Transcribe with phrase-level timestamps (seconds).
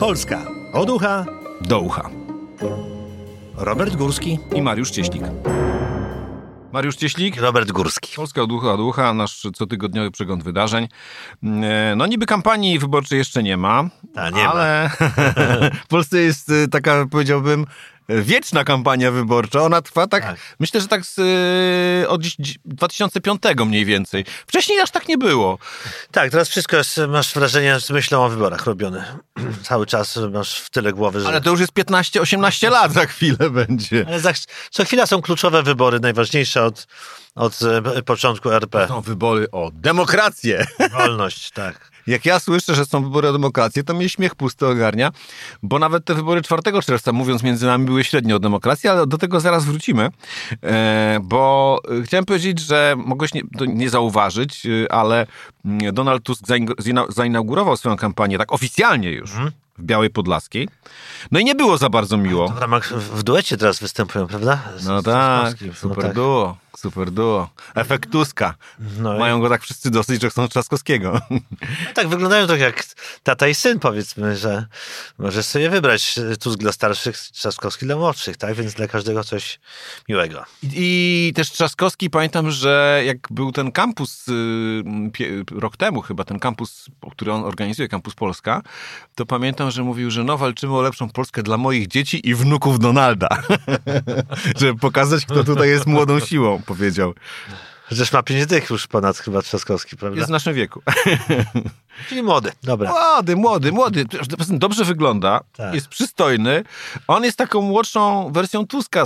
[0.00, 1.26] Polska od ucha
[1.60, 2.10] do ucha.
[3.56, 5.22] Robert Górski i Mariusz Cieślik.
[6.72, 7.40] Mariusz Cieślik.
[7.40, 8.16] Robert Górski.
[8.16, 10.88] Polska od ucha do ucha, nasz cotygodniowy przegląd wydarzeń.
[11.42, 13.84] E, no niby kampanii wyborczej jeszcze nie ma,
[14.14, 14.90] A, nie ale
[15.84, 17.66] w Polsce jest e, taka, powiedziałbym,
[18.08, 19.62] wieczna kampania wyborcza.
[19.62, 20.36] Ona trwa tak, tak.
[20.60, 22.22] myślę, że tak z, yy, od
[22.64, 24.24] 2005 mniej więcej.
[24.46, 25.58] Wcześniej aż tak nie było.
[26.10, 29.18] Tak, teraz wszystko jest, masz wrażenie, z myślą o wyborach robione.
[29.62, 31.20] Cały czas masz w tyle głowy.
[31.20, 31.28] Że...
[31.28, 34.04] Ale to już jest 15-18 lat za chwilę będzie.
[34.08, 34.32] Ale za,
[34.70, 36.86] co chwila są kluczowe wybory, najważniejsze od,
[37.34, 37.58] od
[37.96, 38.86] e, początku RP.
[38.86, 40.66] To są wybory o demokrację.
[40.98, 41.90] Wolność, tak.
[42.06, 45.12] Jak ja słyszę, że są wybory o demokrację, to mnie śmiech pusty ogarnia,
[45.62, 49.18] bo nawet te wybory 4 czerwca, mówiąc między nami, były średnio o demokracji, ale do
[49.18, 50.08] tego zaraz wrócimy,
[50.62, 55.26] e, bo chciałem powiedzieć, że mogłeś nie, nie zauważyć, e, ale
[55.64, 56.44] mm, Donald Tusk
[57.08, 59.30] zainaugurował swoją kampanię tak oficjalnie już.
[59.30, 60.68] Mhm w Białej Podlaskiej.
[61.30, 62.48] No i nie było za bardzo miło.
[62.48, 64.62] W ramach, w duecie teraz występują, prawda?
[64.76, 66.14] Z, no tak, super no tak.
[66.14, 66.56] duo.
[66.78, 67.48] Super duo.
[67.74, 68.54] Efekt Tuska.
[68.98, 71.20] No Mają go tak wszyscy dosyć, że chcą Trzaskowskiego.
[71.30, 71.38] No
[71.94, 72.84] tak, wyglądają tak jak
[73.22, 74.66] tata i syn, powiedzmy, że
[75.18, 78.54] możesz sobie wybrać Tusk dla starszych, Trzaskowski dla młodszych, tak?
[78.54, 79.60] Więc dla każdego coś
[80.08, 80.44] miłego.
[80.62, 80.68] I,
[81.28, 86.86] i też Trzaskowski, pamiętam, że jak był ten kampus y, rok temu chyba, ten kampus,
[87.10, 88.62] który on organizuje, Kampus Polska,
[89.14, 92.78] to pamiętam, że mówił, że no walczymy o lepszą Polskę dla moich dzieci i wnuków
[92.78, 93.28] Donalda.
[94.60, 97.14] Żeby pokazać, kto tutaj jest młodą siłą powiedział.
[97.88, 100.16] Chociaż ma pięć dych już ponad chyba Trzaskowski, prawda?
[100.16, 100.82] Jest w naszym wieku.
[102.08, 102.90] Czyli młody, dobra.
[102.90, 104.04] Młody, młody, młody.
[104.48, 105.74] Dobrze wygląda, tak.
[105.74, 106.64] jest przystojny.
[107.08, 109.04] On jest taką młodszą wersją Tuska,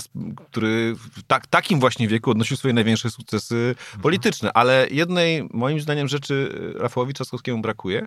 [0.51, 4.03] który w tak, takim właśnie wieku odnosił swoje największe sukcesy mhm.
[4.03, 4.53] polityczne.
[4.53, 8.07] Ale jednej, moim zdaniem, rzeczy Rafałowi Trzaskowskiemu brakuje.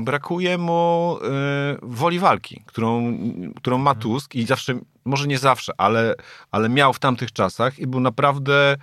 [0.00, 1.18] Brakuje mu
[1.74, 3.18] y, woli walki, którą,
[3.56, 4.02] którą ma mhm.
[4.02, 6.14] Tusk i zawsze, może nie zawsze, ale,
[6.50, 8.76] ale miał w tamtych czasach i był naprawdę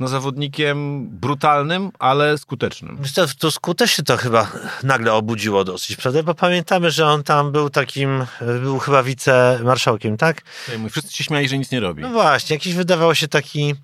[0.00, 2.96] no, zawodnikiem brutalnym, ale skutecznym.
[3.00, 4.39] Myślę, że to skutecznie to chyba
[4.82, 6.22] nagle obudziło dosyć, prawda?
[6.22, 8.26] Bo pamiętamy, że on tam był takim,
[8.62, 10.42] był chyba wicemarszałkiem, tak?
[10.90, 12.02] Wszyscy się śmiali, że nic nie robi.
[12.02, 13.74] No właśnie, jakiś wydawał się taki,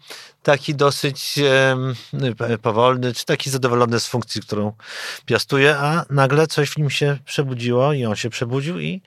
[0.42, 4.72] taki dosyć e, powolny, czy taki zadowolony z funkcji, którą
[5.26, 9.02] piastuje, a nagle coś w nim się przebudziło i on się przebudził i,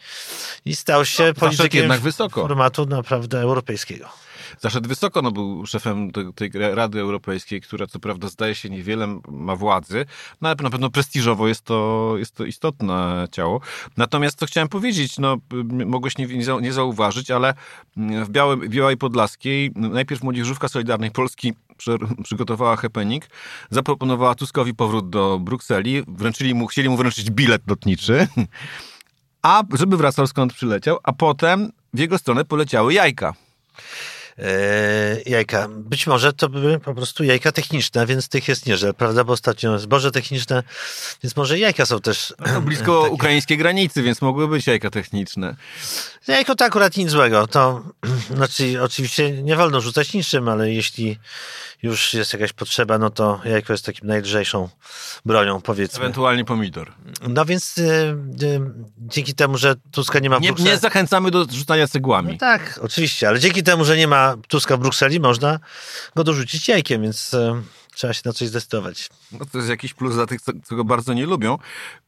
[0.65, 2.41] i stał się no, politykiem jednak wysoko.
[2.41, 4.09] formatu naprawdę europejskiego
[4.59, 9.55] zaszedł wysoko, no był szefem tej Rady Europejskiej, która co prawda zdaje się niewiele ma
[9.55, 10.05] władzy,
[10.41, 13.61] no ale na pewno prestiżowo jest to, jest to istotne ciało.
[13.97, 15.37] Natomiast co chciałem powiedzieć, no
[15.85, 16.27] mogłeś nie,
[16.61, 17.53] nie zauważyć, ale
[17.97, 21.53] w Białej, Białej Podlaskiej najpierw Młodzieżówka Solidarnej Polski
[22.23, 23.25] przygotowała happening,
[23.69, 28.27] zaproponowała Tuskowi powrót do Brukseli, wręczyli mu, chcieli mu wręczyć bilet lotniczy,
[29.41, 33.33] a żeby wracał skąd przyleciał, a potem w jego stronę poleciały jajka.
[34.41, 35.67] E, jajka.
[35.69, 39.23] Być może to były po prostu jajka techniczne, więc tych jest nieżel, prawda?
[39.23, 40.63] Bo ostatnio zboże techniczne,
[41.23, 42.33] więc może jajka są też...
[42.53, 43.13] No blisko takie.
[43.13, 45.55] ukraińskiej granicy, więc mogły być jajka techniczne.
[46.27, 47.47] Jajko to akurat nic złego.
[47.47, 47.83] To
[48.35, 51.19] znaczy oczywiście nie wolno rzucać niczym, ale jeśli
[51.83, 54.69] już jest jakaś potrzeba, no to jajko jest takim najdlżejszą
[55.25, 55.99] bronią, powiedzmy.
[55.99, 56.91] Ewentualnie pomidor.
[57.27, 57.81] No więc y,
[58.43, 58.61] y,
[58.97, 62.33] dzięki temu, że Tuska nie ma w nie, nie zachęcamy do rzucania cegłami.
[62.33, 65.59] No tak, oczywiście, ale dzięki temu, że nie ma Tuska w Brukseli, można
[66.15, 67.33] go dorzucić jajkiem, więc...
[67.33, 67.63] Y,
[67.99, 69.09] trzeba się na coś zdecydować.
[69.31, 71.57] No to jest jakiś plus dla tych, co, co go bardzo nie lubią.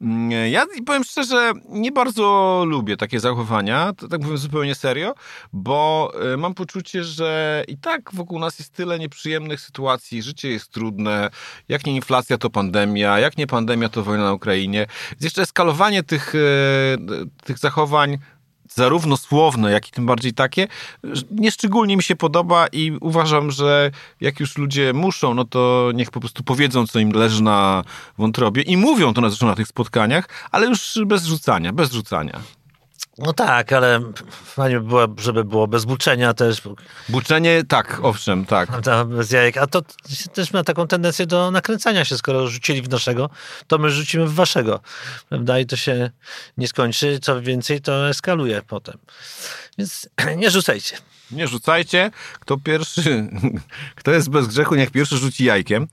[0.02, 5.14] Mm, ja powiem szczerze, nie bardzo lubię takie zachowania, to tak mówię zupełnie serio,
[5.54, 10.72] bo e, mam poczucie, że i tak wokół nas jest tyle nieprzyjemnych sytuacji, życie jest
[10.72, 11.30] trudne,
[11.70, 14.88] jak nie inflacja, to pandemia, jak nie pandemia, to wojna na Ukrainie.
[15.22, 16.40] Jeszcze eskalowanie tych, e,
[17.46, 18.18] tych zachowań
[18.76, 20.68] zarówno słowne, jak i tym bardziej takie,
[21.32, 26.20] nieszczególnie mi się podoba i uważam, że jak już ludzie muszą, no to niech po
[26.20, 27.84] prostu powiedzą, co im leży na
[28.18, 32.42] wątrobie i mówią to na, na tych spotkaniach, ale już bez rzucania, bez rzucania.
[33.26, 34.02] No tak, ale
[34.46, 36.62] fajnie by było, żeby było bez buczenia też.
[37.10, 38.70] Buczenie, tak, owszem, tak.
[39.06, 39.58] Bez jajek.
[39.58, 39.82] A to
[40.34, 42.18] też ma taką tendencję do nakręcania się.
[42.18, 43.30] Skoro rzucili w naszego,
[43.68, 44.80] to my rzucimy w waszego.
[45.30, 45.60] Prawda?
[45.60, 46.12] I to się
[46.58, 47.20] nie skończy.
[47.20, 48.98] Co więcej, to eskaluje potem.
[49.78, 50.98] Więc nie rzucajcie.
[51.32, 52.12] Nie rzucajcie.
[52.40, 53.30] Kto pierwszy,
[53.96, 55.88] kto jest bez grzechu, niech pierwszy rzuci jajkiem.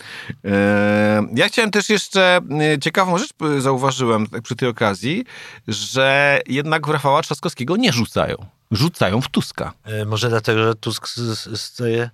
[0.45, 2.41] E, ja chciałem też jeszcze
[2.75, 5.25] e, ciekawą rzecz zauważyłem przy tej okazji,
[5.69, 8.58] że jednak w Rafała Trzaskowskiego nie rzucają.
[8.71, 9.73] Rzucają w Tuska.
[9.85, 12.11] E, Może dlatego, że Tusk s- s- stoje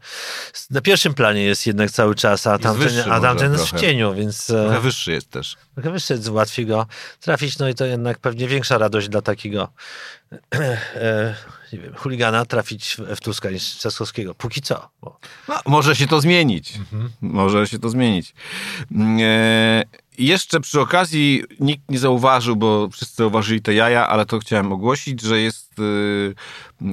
[0.55, 3.81] s- na pierwszym planie jest jednak cały czas, a tamten, wyższy a tamten jest w
[3.81, 5.57] cieniu, więc e, Trochę wyższy jest też.
[5.75, 6.87] trochę wyższy, jest łatwiej go
[7.21, 9.69] trafić, no i to jednak pewnie większa radość dla takiego
[10.95, 11.35] e,
[11.73, 14.35] nie wiem, chuligana trafić w, w Tuska niż Trzaskowskiego.
[14.35, 14.89] Póki co.
[15.03, 15.19] Bo
[15.49, 16.73] No, może się to zmienić.
[17.21, 18.35] Może się to zmienić.
[18.93, 19.85] Mm, E,
[20.19, 25.21] jeszcze przy okazji nikt nie zauważył, bo wszyscy zauważyli te jaja, ale to chciałem ogłosić,
[25.21, 26.35] że jest y,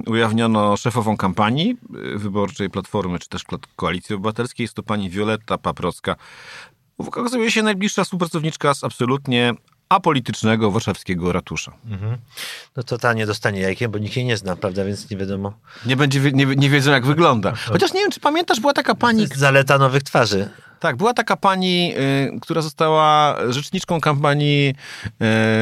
[0.07, 1.77] ujawniono szefową kampanii
[2.15, 4.63] y, wyborczej Platformy, czy też Ko- Koalicji Obywatelskiej.
[4.63, 6.15] Jest to pani Wioletta Paprocka.
[6.97, 9.53] Okazuje się najbliższa współpracowniczka z absolutnie
[9.89, 11.71] apolitycznego warszawskiego ratusza.
[12.75, 15.53] no to ta nie dostanie jajkiem, bo nikt jej nie zna, prawda, więc nie wiadomo.
[15.85, 17.53] Nie, będzie, nie, nie wiedzą, jak wygląda.
[17.56, 20.50] Chociaż nie wiem, czy pamiętasz, była taka pani, zaleta nowych twarzy.
[20.81, 21.94] Tak, była taka pani,
[22.36, 24.75] y, która została rzeczniczką kampanii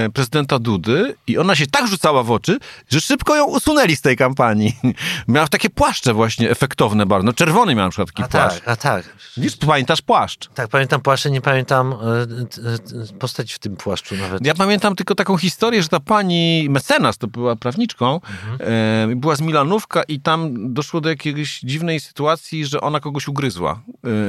[0.08, 2.58] y, prezydenta Dudy i ona się tak rzucała w oczy,
[2.90, 4.74] że szybko ją usunęli z tej kampanii.
[5.28, 7.26] Miała takie płaszcze właśnie efektowne bardzo.
[7.26, 8.60] No czerwony miał na przykład taki A płaszcz.
[8.60, 9.06] tak, a tak.
[9.38, 10.50] Widzisz, pamiętasz płaszcz?
[10.50, 11.96] Tak, pamiętam płaszcze, nie pamiętam
[12.52, 14.46] t- postać w tym płaszczu nawet.
[14.46, 18.22] Ja pamiętam tylko taką historię, że ta pani mecenas, to była prawniczką,
[18.60, 23.80] e, była z Milanówka i tam doszło do jakiejś dziwnej sytuacji, że ona kogoś ugryzła.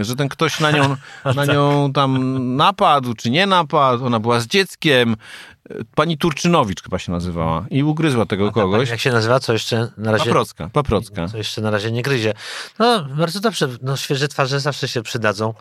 [0.01, 0.80] Że ten ktoś na nią,
[1.37, 4.07] na nią tam napadł, czy nie napadł.
[4.07, 5.17] Ona była z dzieckiem.
[5.71, 8.91] E, Pani Turczynowicz chyba się nazywała i ugryzła tego kogoś.
[8.91, 9.41] Jak się nazywa?
[9.41, 10.25] Co jeszcze na razie...
[10.25, 11.29] Paprocka, paprocka.
[11.29, 12.35] Co jeszcze na razie nie gryzie.
[12.79, 13.69] No, bardzo dobrze.
[13.83, 15.55] No, świeże twarze zawsze się przydadzą.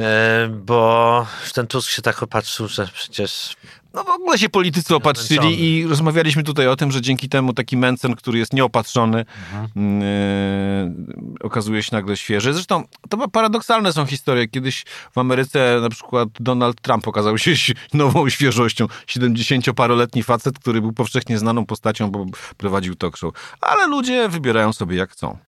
[0.00, 3.56] E, bo ten Tusk się tak opatrzył, że przecież
[3.94, 7.76] No w ogóle się politycy opatrzyli i rozmawialiśmy tutaj o tym, że dzięki temu taki
[7.76, 10.00] Mencen, który jest nieopatrzony, Mhm.
[10.00, 12.52] yy, okazuje się nagle świeży.
[12.54, 14.48] Zresztą to paradoksalne są historie.
[14.48, 17.50] Kiedyś w Ameryce na przykład Donald Trump okazał się
[17.94, 18.86] nową świeżością.
[19.06, 22.26] 70-paroletni facet, który był powszechnie znaną postacią, bo
[22.56, 23.34] prowadził talk show.
[23.60, 25.38] Ale ludzie wybierają sobie jak chcą.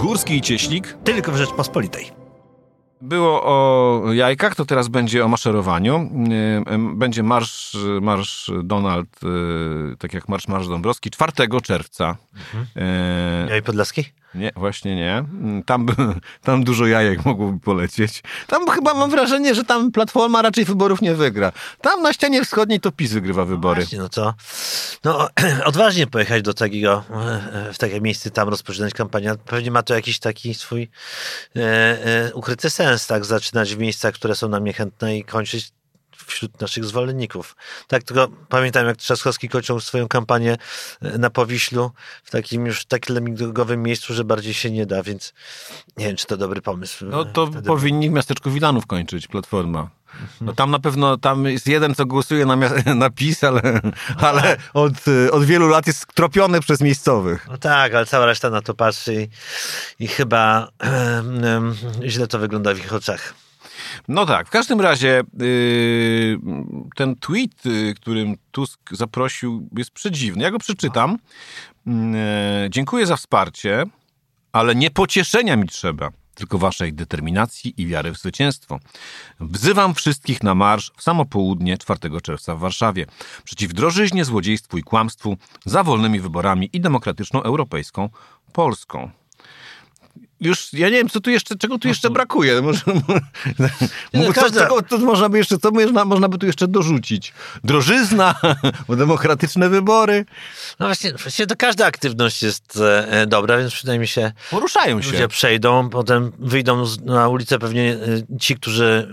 [0.00, 2.21] Górski i Cieślik tylko w Rzeczpospolitej.
[3.02, 6.10] Było o jajkach, to teraz będzie o maszerowaniu.
[6.66, 11.32] Em, Będzie marsz, marsz Donald, yy, tak jak marsz Marsz Dąbrowski, 4
[11.62, 12.16] czerwca.
[12.54, 12.82] Yy,
[13.48, 14.04] Jaj Podlaski?
[14.34, 15.24] Nie, właśnie nie.
[15.66, 15.86] Tam,
[16.44, 18.22] tam dużo jajek mogłoby polecieć.
[18.46, 21.52] Tam chyba mam wrażenie, że tam Platforma raczej wyborów nie wygra.
[21.80, 23.80] Tam na ścianie wschodniej to PiS wygrywa wybory.
[23.80, 24.34] Właśnie, no to
[25.04, 25.28] no,
[25.64, 27.04] odważnie pojechać do takiego,
[27.52, 29.34] e, w takie miejsce tam rozpoczynać kampanię.
[29.44, 30.90] Pewnie ma to jakiś taki swój
[31.56, 33.24] e, e, ukryty sens, tak?
[33.24, 35.72] Zaczynać w miejscach, które są nam niechętne i kończyć
[36.26, 37.56] wśród naszych zwolenników.
[37.86, 40.56] Tak, tylko pamiętam, jak Trzaskowski kończył swoją kampanię
[41.02, 41.90] e, na Powiślu
[42.24, 45.32] w takim już takim lemingowym miejscu, że bardziej się nie da, więc
[45.96, 47.04] nie wiem, czy to dobry pomysł.
[47.04, 49.90] No to Wtedy- powinni w miasteczku Wilanów kończyć Platforma.
[50.40, 52.56] No tam na pewno, tam jest jeden, co głosuje na,
[52.94, 53.80] na PiS, ale,
[54.16, 54.92] ale od,
[55.30, 57.46] od wielu lat jest tropiony przez miejscowych.
[57.50, 59.28] No tak, ale cała reszta na to patrzy i,
[60.04, 60.68] i chyba
[62.06, 63.34] źle to wygląda w ich oczach.
[64.08, 66.38] No tak, w każdym razie yy,
[66.96, 70.42] ten tweet, yy, którym Tusk zaprosił, jest przedziwny.
[70.42, 71.18] Ja go przeczytam.
[71.86, 71.92] Yy,
[72.70, 73.84] dziękuję za wsparcie,
[74.52, 78.78] ale nie pocieszenia mi trzeba, tylko waszej determinacji i wiary w zwycięstwo.
[79.40, 83.06] Wzywam wszystkich na marsz w samo południe 4 czerwca w Warszawie.
[83.44, 88.08] Przeciw drożyźnie, złodziejstwu i kłamstwu, za wolnymi wyborami i demokratyczną europejską
[88.52, 89.10] Polską
[90.42, 92.62] już, ja nie wiem, co tu jeszcze, czego tu jeszcze brakuje.
[92.62, 92.80] Może,
[94.12, 97.32] no, co, czego, to można by jeszcze, co można, można by tu jeszcze dorzucić?
[97.64, 98.34] Drożyzna,
[98.88, 100.24] bo demokratyczne wybory.
[100.78, 105.10] No właśnie, właściwie to każda aktywność jest e, e, dobra, więc przynajmniej się Poruszają się.
[105.10, 107.92] ludzie przejdą, potem wyjdą na ulicę pewnie
[108.32, 109.08] e, ci, którzy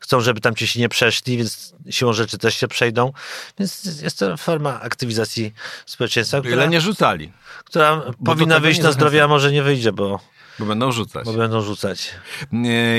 [0.00, 3.12] chcą, żeby tam ci się nie przeszli, więc siłą rzeczy też się przejdą.
[3.58, 5.54] Więc jest to forma aktywizacji
[5.86, 7.32] społeczeństwa, która, Ile nie rzucali,
[7.64, 10.20] która powinna tego wyjść na zdrowie, a może nie wyjdzie, bo,
[10.58, 11.24] bo będą rzucać.
[11.24, 12.14] bo będą rzucać.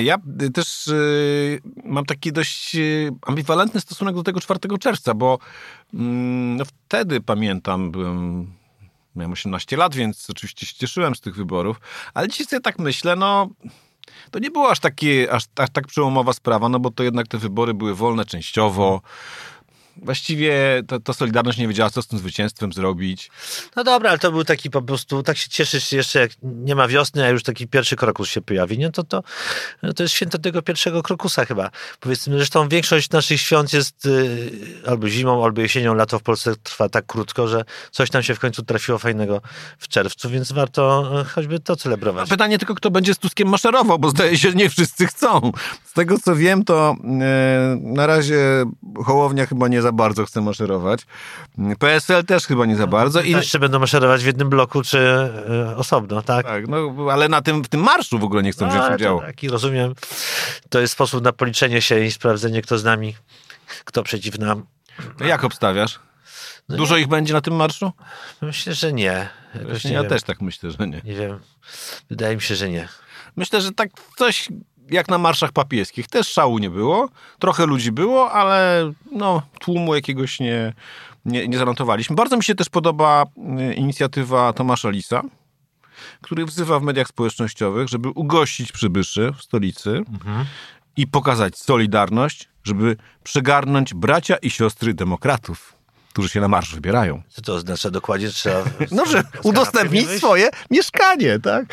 [0.04, 0.18] Ja
[0.54, 5.40] też y, mam taki dość y, ambiwalentny stosunek do tego 4 czerwca, bo
[5.94, 8.48] mm, no wtedy pamiętam, byłem,
[9.16, 11.80] miałem 18 lat, więc oczywiście się cieszyłem z tych wyborów,
[12.14, 13.50] ale dzisiaj sobie tak myślę, no
[14.32, 17.38] to nie była aż, takie, aż, aż tak przełomowa sprawa, no bo to jednak te
[17.38, 19.02] wybory były wolne częściowo.
[20.02, 23.32] Właściwie to, to Solidarność nie wiedziała, co z tym zwycięstwem zrobić.
[23.76, 26.88] No dobra, ale to był taki po prostu, tak się cieszysz jeszcze, jak nie ma
[26.88, 28.92] wiosny, a już taki pierwszy krokus się pojawi, nie?
[28.92, 29.24] To, to,
[29.96, 31.70] to jest święto tego pierwszego krokusa chyba.
[32.00, 34.52] Powiedzmy, zresztą większość naszych świąt jest y,
[34.88, 38.40] albo zimą, albo jesienią, lato w Polsce trwa tak krótko, że coś tam się w
[38.40, 39.42] końcu trafiło fajnego
[39.78, 42.30] w czerwcu, więc warto y, choćby to celebrować.
[42.30, 45.52] Pytanie tylko, kto będzie z Tuskiem maszerował, bo zdaje się, że nie wszyscy chcą.
[45.86, 48.66] Z tego, co wiem, to e, na razie
[49.06, 51.06] Hołownia chyba nie za bardzo chce maszerować.
[51.80, 53.22] PSL też chyba nie za bardzo.
[53.22, 54.98] I jeszcze będą maszerować w jednym bloku, czy
[55.72, 56.46] y, osobno, tak?
[56.46, 59.22] Tak, no ale na tym, w tym marszu w ogóle nie chcą no, wziąć udziału.
[59.22, 59.94] Tak, i rozumiem.
[60.70, 63.16] To jest sposób na policzenie się i sprawdzenie, kto z nami,
[63.86, 64.66] kto przeciw nam.
[65.20, 66.00] No jak obstawiasz?
[66.70, 67.02] No Dużo nie.
[67.02, 67.92] ich będzie na tym marszu?
[68.42, 69.30] Myślę, że nie.
[69.84, 71.02] ja też tak myślę, że nie.
[71.04, 71.40] Nie wiem.
[72.10, 72.88] Wydaje mi się, że nie.
[73.36, 74.50] Myślę, że tak coś
[74.90, 76.08] jak na marszach papieskich.
[76.08, 77.10] Też szału nie było.
[77.40, 80.74] Trochę ludzi było, ale no, tłumu jakiegoś nie,
[81.26, 82.16] nie, nie zanotowaliśmy.
[82.16, 83.26] Bardzo mi się też podoba
[83.70, 85.22] y, inicjatywa Tomasza Lisa,
[86.22, 90.46] który wzywa w mediach społecznościowych, żeby ugościć przybyszy w stolicy mhm.
[90.98, 95.77] i pokazać solidarność, żeby przygarnąć bracia i siostry demokratów
[96.18, 97.22] którzy się na marsz wybierają.
[97.30, 98.30] Co to oznacza dokładnie?
[98.30, 101.66] Trzeba no, że udostępnić swoje mieszkanie, tak?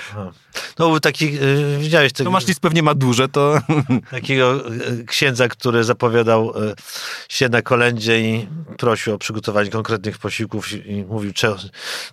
[0.79, 2.29] No, był taki, yy, widziałeś tego...
[2.29, 3.61] Tomasz Lis pewnie ma duże, to...
[4.11, 6.75] Takiego y, księdza, który zapowiadał y,
[7.29, 8.49] się na kolędzie i
[8.79, 11.57] prosił o przygotowanie konkretnych posiłków i mówił, co,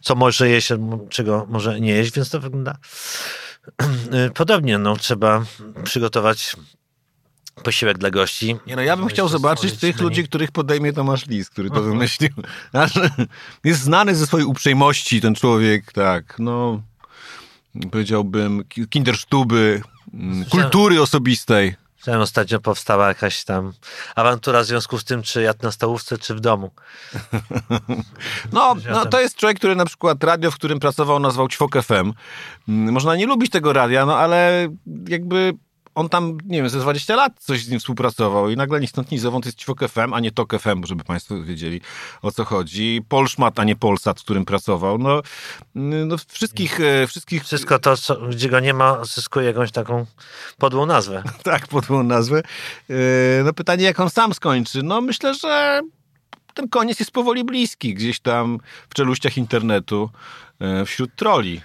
[0.01, 0.69] co może jeść,
[1.09, 2.77] czego może nie jeść, więc to wygląda
[4.27, 4.77] y, podobnie.
[4.77, 5.45] No, trzeba
[5.83, 6.55] przygotować
[7.61, 8.55] posiłek dla gości.
[8.67, 12.29] Nie no, ja bym chciał zobaczyć tych ludzi, których podejmie Tomasz Lis, który to wymyślił.
[13.63, 16.81] Jest znany ze swojej uprzejmości ten człowiek, tak, no
[17.91, 19.81] powiedziałbym kindersztuby,
[20.13, 21.75] mm, kultury osobistej.
[22.07, 23.73] Wiem, ostatnio powstała jakaś tam
[24.15, 26.71] awantura w związku z tym, czy jadł na stołówce, czy w domu.
[28.51, 32.13] No, no, to jest człowiek, który na przykład radio, w którym pracował, nazwał Ćwok FM.
[32.69, 34.69] Mm, można nie lubić tego radia, no ale
[35.07, 35.53] jakby
[35.95, 39.11] on tam, nie wiem, ze 20 lat coś z nim współpracował i nagle ni stąd
[39.11, 41.81] ni zowąd jest Ćwok FM, a nie Tok FM, żeby państwo wiedzieli
[42.21, 43.01] o co chodzi.
[43.09, 44.97] Polszmat, a nie Polsat, w którym pracował.
[44.97, 45.21] No,
[46.05, 47.43] no wszystkich, e, wszystkich...
[47.43, 50.05] Wszystko to, co, gdzie go nie ma, zyskuje jakąś taką
[50.57, 51.23] podłą nazwę.
[51.43, 52.43] tak, podłą nazwę.
[52.89, 52.93] E,
[53.43, 54.83] no pytanie, jak on sam skończy?
[54.83, 55.81] No myślę, że
[56.53, 60.09] ten koniec jest powoli bliski, gdzieś tam w czeluściach internetu,
[60.59, 61.61] e, wśród troli.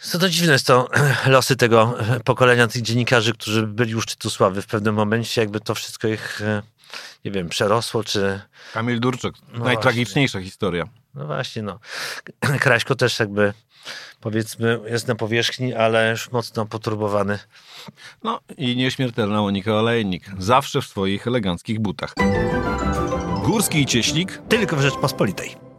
[0.00, 0.88] Co to dziwne jest to
[1.26, 5.74] losy tego pokolenia tych dziennikarzy, którzy byli już szczytu sławy w pewnym momencie, jakby to
[5.74, 6.62] wszystko ich, e,
[7.24, 8.40] nie wiem, przerosło, czy...
[8.72, 10.50] Kamil Durczak, no najtragiczniejsza właśnie.
[10.50, 10.84] historia.
[11.14, 11.78] No właśnie, no.
[12.60, 13.52] Kraśko też jakby,
[14.20, 17.38] powiedzmy, jest na powierzchni, ale już mocno poturbowany.
[18.22, 22.14] No i nieśmiertelna Monika Olejnik, zawsze w swoich eleganckich butach.
[23.44, 24.42] Górski i Cieślik.
[24.48, 25.73] Tylko w Rzeczpospolitej.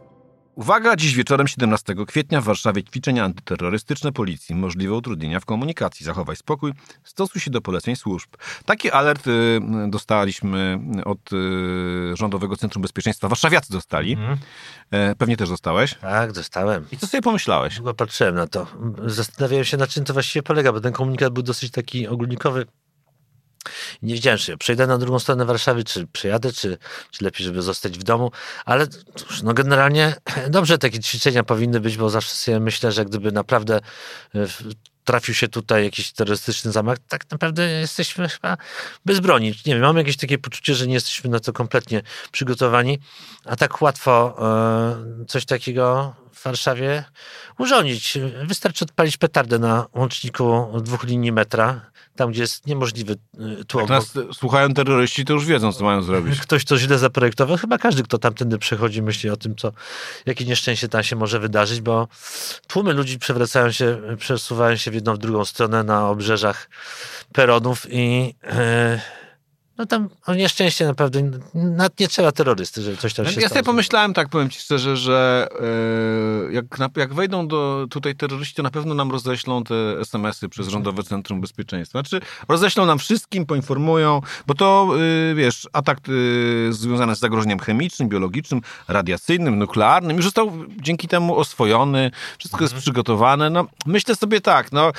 [0.56, 4.54] Uwaga, dziś wieczorem 17 kwietnia w Warszawie ćwiczenia antyterrorystyczne policji.
[4.54, 6.06] Możliwe utrudnienia w komunikacji.
[6.06, 6.72] Zachowaj spokój,
[7.04, 8.28] stosuj się do poleceń służb.
[8.64, 13.28] Taki alert y, dostaliśmy od y, Rządowego Centrum Bezpieczeństwa.
[13.28, 14.12] Warszawiacy dostali.
[14.12, 14.38] Mhm.
[14.90, 15.94] E, pewnie też dostałeś.
[15.94, 16.86] Tak, dostałem.
[16.92, 17.76] I co sobie pomyślałeś?
[17.76, 18.66] Chyba patrzyłem na to.
[19.06, 22.66] Zastanawiałem się, na czym to właściwie polega, bo ten komunikat był dosyć taki ogólnikowy
[24.02, 26.78] nie wiedziałem, czy przejdę na drugą stronę Warszawy, czy przyjadę, czy,
[27.10, 28.30] czy lepiej, żeby zostać w domu,
[28.64, 30.14] ale cóż, no generalnie
[30.50, 33.80] dobrze takie ćwiczenia powinny być, bo zawsze sobie myślę, że gdyby naprawdę
[34.34, 34.46] e,
[35.06, 38.56] trafił się tutaj jakiś terrorystyczny zamach, tak naprawdę jesteśmy chyba
[39.04, 39.54] bez broni.
[39.66, 42.98] Nie wiem, mam jakieś takie poczucie, że nie jesteśmy na to kompletnie przygotowani,
[43.44, 44.36] a tak łatwo
[45.20, 47.04] e, coś takiego w Warszawie
[47.58, 48.18] urządzić.
[48.44, 51.80] Wystarczy odpalić petardę na łączniku dwóch linii metra
[52.16, 53.16] tam gdzie jest niemożliwy
[53.60, 53.80] y, tłok.
[53.80, 56.40] Jak nas słuchają terroryści, to już wiedzą, co mają zrobić.
[56.46, 57.56] Ktoś to źle zaprojektował.
[57.56, 59.72] Chyba każdy, kto tamtędy przechodzi, myśli o tym, co,
[60.26, 62.08] jakie nieszczęście tam się może wydarzyć, bo
[62.66, 66.68] tłumy ludzi przewracają się, przesuwają się w jedną, w drugą stronę na obrzeżach
[67.32, 69.00] peronów i yy,
[69.78, 71.22] no tam o nieszczęście naprawdę
[71.54, 74.96] nawet nie trzeba terrorysty, żeby coś tam się Ja sobie pomyślałem tak, powiem ci szczerze,
[74.96, 75.48] że
[76.46, 76.64] yy, jak,
[76.96, 81.40] jak wejdą do tutaj terroryści, to na pewno nam roześlą te SMS-y przez Rządowe Centrum
[81.40, 81.98] Bezpieczeństwa.
[81.98, 84.92] Znaczy roześlą nam wszystkim, poinformują, bo to
[85.28, 90.52] yy, wiesz, atak yy, związany z zagrożeniem chemicznym, biologicznym, radiacyjnym, nuklearnym już został
[90.82, 92.64] dzięki temu oswojony, wszystko mhm.
[92.64, 93.50] jest przygotowane.
[93.50, 94.92] No myślę sobie tak, no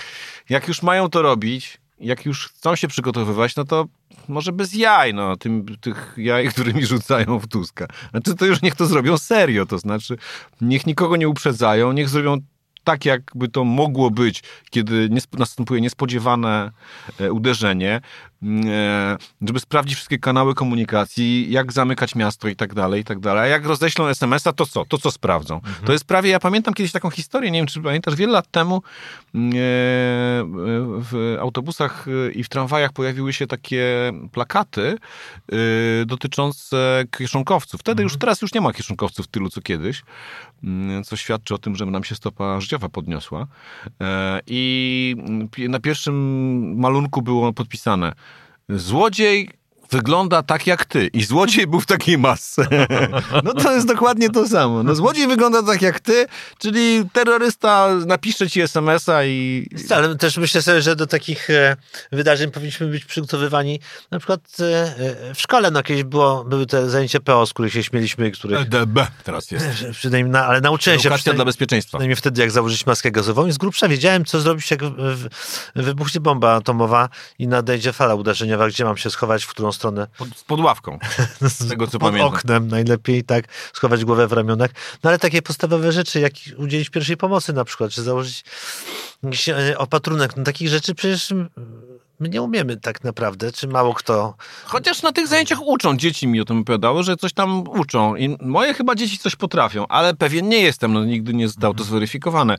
[0.49, 3.85] jak już mają to robić, jak już chcą się przygotowywać, no to
[4.27, 7.87] może bez jaj, no, tym, tych jaj, którymi rzucają w Tuska.
[8.11, 10.17] Znaczy to już niech to zrobią serio, to znaczy
[10.61, 12.37] niech nikogo nie uprzedzają, niech zrobią
[12.83, 16.71] tak, jakby to mogło być, kiedy następuje niespodziewane
[17.19, 18.01] e, uderzenie,
[19.41, 23.43] żeby sprawdzić wszystkie kanały komunikacji, jak zamykać miasto i tak dalej, i tak dalej.
[23.43, 24.85] A jak roześlą SMS-a, to co?
[24.85, 25.55] To co sprawdzą?
[25.55, 25.85] Mhm.
[25.85, 28.81] To jest prawie, ja pamiętam kiedyś taką historię, nie wiem, czy pamiętasz, wiele lat temu
[29.35, 29.57] mm, e,
[31.01, 34.97] w autobusach i w tramwajach pojawiły się takie plakaty
[36.05, 37.81] dotyczące kieszonkowców.
[37.81, 38.19] Wtedy już, mhm.
[38.19, 40.03] teraz już nie ma kieszonkowców tylu, co kiedyś,
[40.63, 43.47] mm, co świadczy o tym, że nam się stopa życiowa podniosła.
[44.01, 45.15] E, I
[45.69, 48.13] na pierwszym malunku było podpisane
[48.69, 49.49] Złodziej
[49.91, 52.67] wygląda tak jak ty i złodziej był w takiej masce.
[53.43, 54.83] No to jest dokładnie to samo.
[54.83, 56.25] No złodziej wygląda tak jak ty,
[56.59, 59.67] czyli terrorysta napisze ci SMS-a i...
[59.89, 61.75] Ale też myślę sobie, że do takich e,
[62.11, 63.79] wydarzeń powinniśmy być przygotowywani
[64.11, 64.63] na przykład e,
[65.29, 65.71] e, w szkole.
[65.71, 69.65] No kiedyś było, były te zajęcia PO, z których się śmieliśmy, których EDB teraz jest.
[69.91, 71.89] przynajmniej, na, ale nauczyłem się Edukacja dla bezpieczeństwa.
[71.89, 74.79] przynajmniej wtedy, jak założyć maskę gazową i z grubsza wiedziałem, co zrobić, jak
[75.75, 80.07] wybuchnie bomba atomowa i nadejdzie fala uderzeniowa, gdzie mam się schować, w którą stronę.
[80.17, 80.99] Pod, pod ławką.
[81.41, 82.33] Z tego co Pod pamiętam.
[82.33, 84.71] oknem najlepiej, tak, schować głowę w ramionach.
[85.03, 88.43] No ale takie podstawowe rzeczy, jak udzielić pierwszej pomocy na przykład, czy założyć
[89.23, 91.33] jakiś e, opatrunek, no takich rzeczy przecież
[92.19, 94.35] my nie umiemy tak naprawdę, czy mało kto.
[94.65, 98.15] Chociaż na tych zajęciach uczą, dzieci mi o tym opowiadały, że coś tam uczą.
[98.15, 101.83] I moje chyba dzieci coś potrafią, ale pewien nie jestem, no nigdy nie zostało to
[101.83, 102.57] zweryfikowane.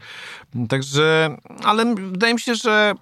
[0.68, 2.94] Także, ale wydaje mi się, że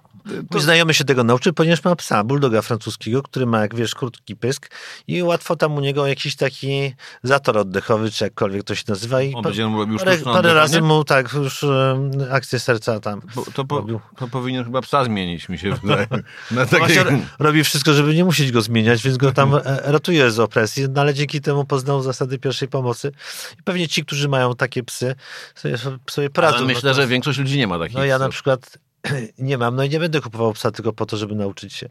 [0.51, 4.35] Mój znajomy się tego nauczył, ponieważ ma psa, bulldoga francuskiego, który ma, jak wiesz, krótki
[4.35, 4.69] pysk
[5.07, 6.93] i łatwo tam u niego jakiś taki
[7.23, 9.21] zator oddechowy, czy jakkolwiek to się nazywa.
[9.21, 13.21] I on pa- będzie robił parę, parę razy mu tak już um, akcję serca tam
[13.35, 13.85] Bo to, po,
[14.17, 16.07] to powinien chyba psa zmienić, mi się wydaje.
[16.51, 16.63] Na
[17.03, 20.85] ro- robi wszystko, żeby nie musieć go zmieniać, więc go tam e, ratuje z opresji,
[20.89, 23.11] no ale dzięki temu poznał zasady pierwszej pomocy.
[23.59, 25.15] I pewnie ci, którzy mają takie psy,
[25.55, 25.77] sobie,
[26.09, 26.55] sobie poradzą.
[26.57, 28.33] Ale No myślę, to- że większość ludzi nie ma takich No ja na psów.
[28.35, 28.77] przykład
[29.37, 31.89] nie mam, no i nie będę kupował psa tylko po to, żeby nauczyć się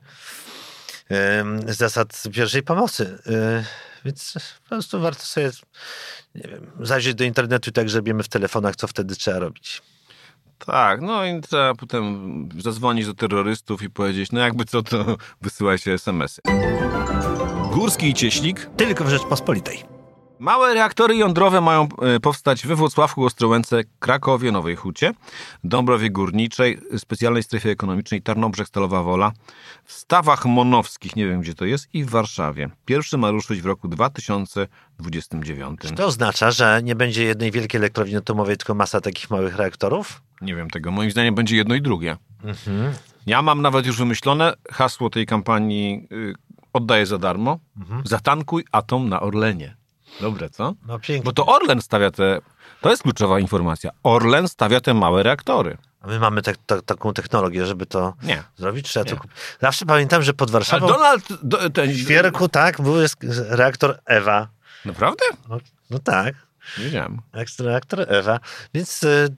[1.66, 3.18] zasad pierwszej pomocy.
[3.26, 3.64] E,
[4.04, 5.50] Więc po prostu warto sobie,
[6.34, 9.82] nie wiem, zajrzeć do internetu i tak grzebiemy w telefonach, co wtedy trzeba robić.
[10.58, 15.92] Tak, no i trzeba potem zadzwonić do terrorystów i powiedzieć, no jakby co, to wysyłajcie
[15.92, 16.42] SMS-y.
[17.72, 19.95] Górski i Cieślik Tylko w Rzeczpospolitej.
[20.38, 25.12] Małe reaktory jądrowe mają e, powstać we Włocławku, Ostrołęce, Krakowie, Nowej Hucie,
[25.64, 29.32] Dąbrowie Górniczej, specjalnej strefie ekonomicznej Tarnobrzeg, Stalowa Wola,
[29.84, 32.70] w Stawach Monowskich, nie wiem gdzie to jest, i w Warszawie.
[32.84, 35.80] Pierwszy ma ruszyć w roku 2029.
[35.96, 40.22] To oznacza, że nie będzie jednej wielkiej elektrowni atomowej, tylko masa takich małych reaktorów?
[40.40, 42.16] Nie wiem tego, moim zdaniem będzie jedno i drugie.
[43.26, 46.34] Ja mam nawet już wymyślone hasło tej kampanii y,
[46.72, 47.58] oddaję za darmo.
[48.04, 49.76] Zatankuj atom na Orlenie.
[50.20, 50.74] Dobre, co?
[50.86, 51.24] No pięknie.
[51.24, 52.40] Bo to Orlen stawia te.
[52.80, 53.90] To jest kluczowa informacja.
[54.02, 55.76] Orlen stawia te małe reaktory.
[56.00, 58.42] A my mamy ta- taką technologię, żeby to Nie.
[58.56, 58.88] zrobić.
[58.88, 59.20] Trzeba to Nie.
[59.20, 59.36] kupić.
[59.60, 61.24] Zawsze pamiętam, że pod Ale Warszawą Donald.
[61.42, 63.16] Do, ten, w Świerku, tak, był jest
[63.48, 64.48] reaktor Ewa.
[64.84, 65.24] Naprawdę?
[65.48, 65.58] No,
[65.90, 66.34] no tak,
[66.78, 67.20] Nie wiedziałem.
[67.60, 68.40] reaktor Ewa.
[68.74, 69.28] Więc y,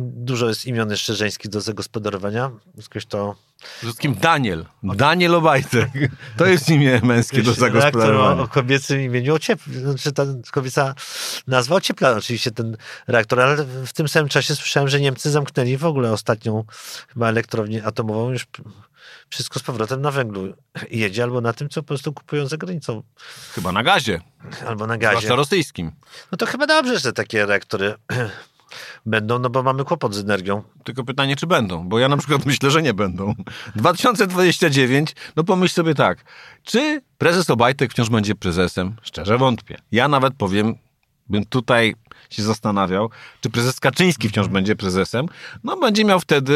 [0.00, 2.50] dużo jest imion jeszcze żeńskich do zagospodarowania.
[2.76, 4.66] Jakoś to Przede wszystkim Daniel.
[4.82, 5.90] Daniel Obajtek.
[6.36, 8.42] To jest imię męskie do zagospodarowania.
[8.42, 10.94] o kobiecym imieniu ociepla, znaczy ta kobieca
[11.46, 15.84] nazwa ociepla oczywiście ten reaktor, ale w tym samym czasie słyszałem, że Niemcy zamknęli w
[15.84, 16.64] ogóle ostatnią
[17.08, 18.46] chyba elektrownię atomową, już
[19.30, 20.54] wszystko z powrotem na węglu
[20.90, 23.02] jedzie, albo na tym, co po prostu kupują za granicą,
[23.54, 24.20] Chyba na gazie.
[24.66, 25.16] albo na gazie.
[25.18, 25.92] Zwłaszcza rosyjskim.
[26.32, 27.94] No to chyba dobrze, że takie reaktory
[29.06, 30.62] będą, no bo mamy kłopot z energią.
[30.84, 31.88] Tylko pytanie, czy będą?
[31.88, 33.34] Bo ja na przykład myślę, że nie będą.
[33.76, 36.24] 2029, no pomyśl sobie tak.
[36.62, 38.96] Czy prezes Obajtek wciąż będzie prezesem?
[39.02, 39.76] Szczerze wątpię.
[39.92, 40.74] Ja nawet powiem,
[41.28, 41.94] bym tutaj
[42.30, 43.10] się zastanawiał,
[43.40, 45.26] czy prezes Kaczyński wciąż będzie prezesem.
[45.64, 46.54] No będzie miał wtedy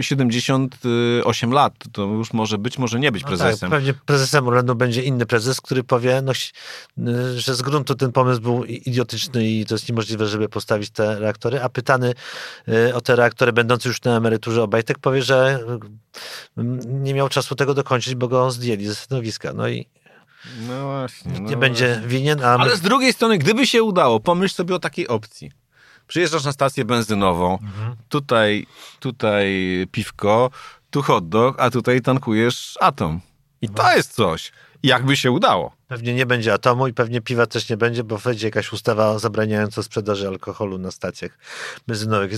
[0.00, 1.74] 78 lat.
[1.92, 3.70] To już może być, może nie być No prezesem.
[3.70, 8.12] Tak, pewnie prezesem Orlenu będzie inny prezes, który powie, no, y, że z gruntu ten
[8.12, 12.14] pomysł był idiotyczny i to jest niemożliwe, żeby postawić te reaktory, a pytany
[12.68, 15.60] y, o te reaktory będący już na emeryturze Obajtek powie, że
[16.58, 19.52] y, nie miał czasu tego dokończyć, bo go zdjęli ze stanowiska.
[19.52, 19.86] No i
[20.68, 21.40] No właśnie.
[21.40, 22.64] nie będzie winien, a my...
[22.64, 25.52] Ale z drugiej strony, gdyby się udało, pomyśl sobie o takiej opcji.
[26.06, 27.96] Przyjeżdżasz na stację benzynową, Mhm.
[28.08, 28.66] tutaj,
[29.00, 29.52] tutaj
[29.92, 30.50] piwko,
[30.90, 33.20] tu hot dog, a tutaj tankujesz atom.
[33.62, 33.74] I No.
[33.74, 34.52] to jest coś.
[34.82, 35.72] Jakby się udało.
[35.88, 39.82] pewnie nie będzie atomu i pewnie piwa też nie będzie, bo wejdzie jakaś ustawa zabraniająca
[39.82, 41.38] sprzedaży alkoholu na stacjach
[41.86, 42.30] benzynowych.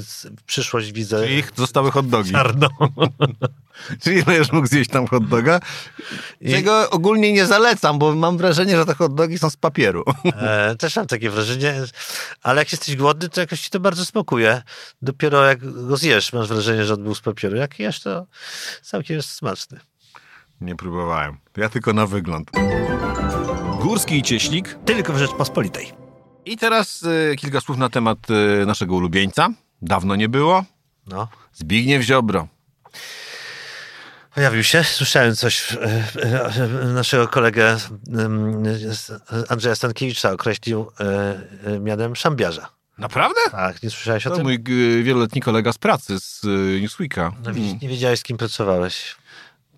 [0.46, 2.32] Przyszłość widzę Czyli zostały hot dogi.
[2.32, 2.68] czarną.
[4.02, 5.60] Czyli będziesz mógł zjeść tam hot doga.
[6.40, 10.04] I- Czego ogólnie nie zalecam, bo mam wrażenie, że te hot dogi są z papieru.
[10.24, 11.74] E, też mam takie wrażenie,
[12.42, 14.62] ale jak jesteś głodny, to jakoś ci to bardzo smakuje.
[15.02, 17.56] Dopiero jak go zjesz, masz wrażenie, że on był z papieru.
[17.56, 18.26] Jak jesz, to
[18.82, 19.80] całkiem jest smaczny.
[20.62, 21.36] Nie próbowałem.
[21.56, 22.50] Ja tylko na wygląd.
[23.80, 24.78] Górski i Cieślik.
[24.84, 25.92] Tylko w Rzeczpospolitej.
[26.44, 28.18] I teraz y, kilka słów na temat
[28.62, 29.48] y, naszego ulubieńca.
[29.82, 30.64] Dawno nie było.
[31.06, 31.28] No.
[31.52, 32.48] Zbigniew Ziobro.
[34.34, 35.78] Pojawił się, słyszałem coś, e,
[36.22, 37.76] e, naszego kolegę
[39.48, 40.90] Andrzeja Stankiewicza określił
[41.80, 42.68] mianem szambiarza.
[42.98, 43.40] Naprawdę?
[43.50, 44.44] Tak, nie słyszałeś o To tym?
[44.44, 47.32] mój y, wieloletni kolega z pracy z y, Newsweeka.
[47.44, 49.16] No, widzisz, nie wiedziałeś, z kim pracowałeś.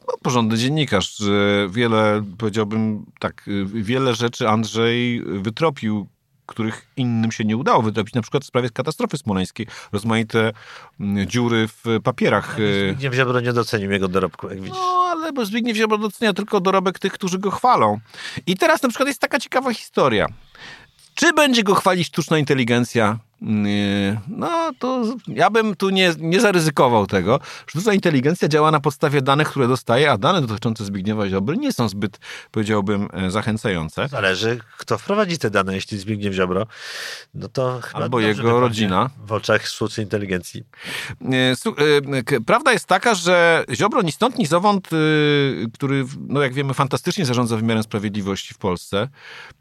[0.08, 1.22] No, porządny dziennikarz.
[1.68, 6.06] Wiele, powiedziałbym tak, wiele rzeczy Andrzej wytropił,
[6.46, 10.52] których innym się nie udało wytropić, na przykład w sprawie katastrofy smoleńskiej, rozmaite
[11.00, 12.58] mm, dziury w papierach.
[12.60, 14.78] y, Zbigniew Ziobro nie docenił jego dorobku, jak widzisz.
[14.78, 18.00] No, ale bo Zbigniew Ziobro docenia tylko dorobek tych, którzy go chwalą.
[18.46, 20.26] I teraz na przykład jest taka ciekawa historia.
[21.14, 23.18] Czy będzie go chwalić sztuczna inteligencja?
[23.44, 24.20] Nie.
[24.28, 27.40] No to ja bym tu nie, nie zaryzykował tego.
[27.66, 31.88] Sztuczna inteligencja działa na podstawie danych, które dostaje, a dane dotyczące Zbigniewa Ziobry nie są
[31.88, 32.18] zbyt,
[32.50, 34.09] powiedziałbym, e, zachęcające.
[34.09, 35.74] Zależy, kto wprowadzi te dane.
[35.74, 36.66] Jeśli Zbigniew Ziobro,
[37.35, 39.11] no to chyba Albo jego rodzina.
[39.26, 40.64] W oczach sztucznej inteligencji.
[41.33, 41.54] E,
[42.37, 46.74] e, Prawda jest taka, że Ziobro ni stąd, ni zowąd, y, który, no jak wiemy,
[46.74, 49.09] fantastycznie zarządza wymiarem sprawiedliwości w Polsce.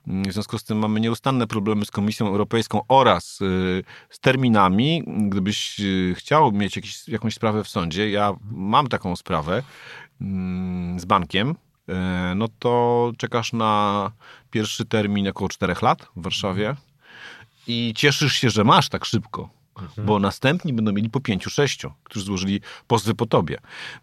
[0.08, 3.73] Mm, W związku z tym mamy nieustanne problemy z Komisją Europejską oraz y,
[4.10, 5.04] z terminami.
[5.08, 9.64] Gdybyś y, chciał mieć jakiś, jakąś sprawę w sądzie, ja mam taką sprawę
[10.22, 11.56] mm, z bankiem,
[11.90, 14.12] e, no to czekasz na
[14.52, 16.76] pierwszy termin około czterech lat w Warszawie
[17.68, 19.50] i cieszysz się, że masz tak szybko.
[19.98, 23.58] Bo następni będą mieli po pięciu, sześciu, którzy złożyli pozwy po tobie.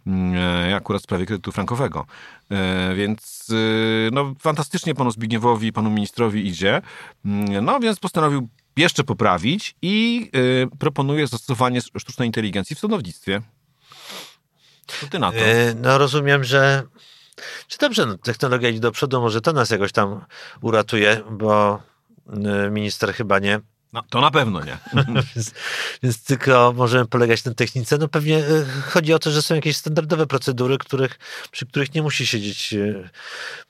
[0.07, 0.35] Mm,
[0.71, 2.07] e, Akurat w sprawie kredytu frankowego.
[2.51, 6.83] E, Więc e, no, fantastycznie panu Zbigniewowi panu ministrowi idzie.
[7.25, 10.31] Mm, No więc postanowił jeszcze poprawić i
[10.73, 13.43] e, proponuje zastosowanie sztucznej inteligencji w sądownictwie.
[14.87, 15.39] Co ty na to?
[15.39, 16.83] E, No rozumiem, że
[17.69, 20.25] czy dobrze, no, technologia idzie do przodu, może to nas jakoś tam
[20.61, 21.83] uratuje, bo
[22.67, 23.61] e, minister chyba nie.
[23.92, 24.79] No, to na pewno nie.
[25.35, 25.53] więc,
[26.03, 27.98] więc tylko możemy polegać na technice.
[27.98, 31.18] No pewnie e, chodzi o to, że są jakieś standardowe procedury, których,
[31.50, 33.11] przy których nie musi siedzieć e,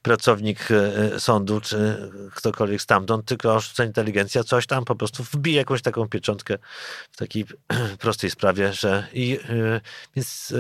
[0.03, 5.83] pracownik e, sądu czy ktokolwiek stamtąd, tylko sztuczna inteligencja coś tam po prostu wbije jakąś
[5.83, 6.59] taką pieczątkę
[7.11, 7.45] w takiej
[8.01, 9.39] prostej sprawie, że i,
[10.17, 10.55] więc,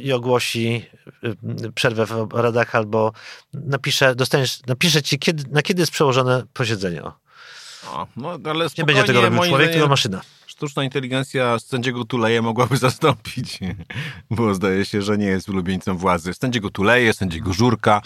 [0.00, 0.86] i ogłosi
[1.74, 3.12] przerwę w obradach albo
[3.54, 7.04] napisze, dostaniesz, napisze ci, kiedy, na kiedy jest przełożone posiedzenie.
[7.04, 7.27] O,
[8.16, 10.20] No, ale nie będzie tego robił człowiek, tylko maszyna.
[10.46, 13.58] Sztuczna inteligencja sędziego Tuleje mogłaby zastąpić,
[14.30, 16.34] bo zdaje się, że nie jest ulubieńcem władzy.
[16.34, 18.02] Sędziego Tuleje, sędziego Żurka,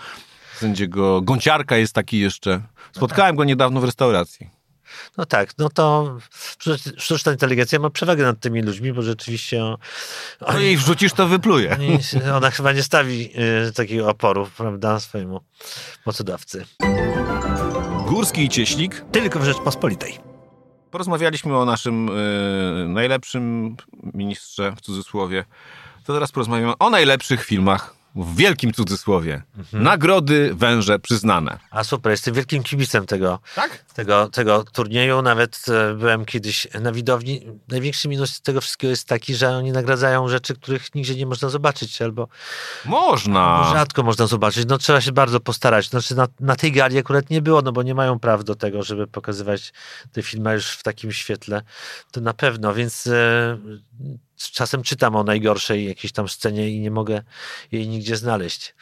[0.55, 2.63] sędziego Gąciarka jest taki jeszcze.
[2.93, 4.51] Spotkałem go niedawno w restauracji.
[5.17, 6.19] No tak, no to
[6.99, 9.79] sztuczna inteligencja ma przewagę nad tymi ludźmi, bo rzeczywiście o-
[10.41, 11.77] No jej wrzucisz, to wypluje.
[12.37, 13.31] ona chyba nie stawi
[13.69, 15.41] y, takiego oporu, prawda, swojemu
[16.07, 16.65] mocodawcy.
[18.13, 19.05] Górski i Cieślik.
[19.13, 20.19] Tylko w Rzeczpospolitej.
[20.91, 23.77] Porozmawialiśmy o naszym y, najlepszym
[24.15, 25.45] ministrze, w cudzysłowie.
[26.05, 29.43] To teraz porozmawiamy o najlepszych filmach, w wielkim cudzysłowie.
[29.73, 31.59] Nagrody węże przyznane.
[31.71, 33.85] A super, jestem wielkim kibicem tego, Tak?
[33.95, 35.23] tego, tego turnieju.
[35.23, 37.47] Nawet e, byłem kiedyś na widowni.
[37.69, 42.03] Największy minus tego wszystkiego jest taki, że oni nagradzają rzeczy, których nigdzie nie można zobaczyć,
[42.03, 42.29] albo
[42.85, 43.71] Można.
[43.73, 44.67] rzadko można zobaczyć.
[44.69, 45.89] No trzeba się bardzo postarać.
[45.89, 48.83] Znaczy na, na tej gali akurat nie było, no bo nie mają praw do tego,
[48.83, 49.73] żeby pokazywać
[50.13, 51.63] te filmy już w takim świetle.
[52.11, 53.59] To na pewno, więc e,
[54.51, 57.23] czasem czytam o najgorszej jakiejś tam scenie i nie mogę
[57.73, 58.75] jej nigdzie znaleźć.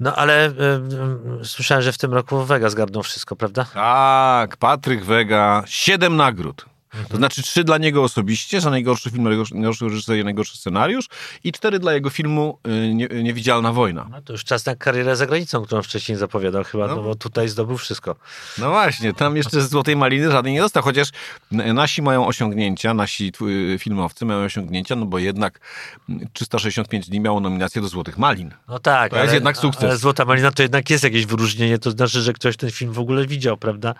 [0.00, 3.66] No ale e, e, słyszałem, że w tym roku Vega zgarnął wszystko, prawda?
[3.74, 6.75] Tak, Patryk Wega, siedem nagród.
[7.08, 11.06] To znaczy trzy dla niego osobiście, za najgorszy film, najgorszy, reżyser i najgorszy scenariusz
[11.44, 14.06] i cztery dla jego filmu y, nie, Niewidzialna wojna.
[14.10, 17.02] No to już czas na karierę za granicą, którą wcześniej zapowiadał chyba, no, No.
[17.02, 18.16] bo tutaj zdobył wszystko.
[18.58, 21.08] No właśnie, tam jeszcze z Złotej Maliny żaden nie dostał, chociaż
[21.50, 25.60] nasi mają osiągnięcia, nasi tw- filmowcy mają osiągnięcia, no bo jednak
[26.08, 28.54] mm, 365 dni miało nominację do Złotych Malin.
[28.68, 29.84] No tak, To jest jednak sukces.
[29.84, 32.98] Ale Złota Malina to jednak jest jakieś wyróżnienie, to znaczy, że ktoś ten film w
[32.98, 33.94] ogóle widział, prawda?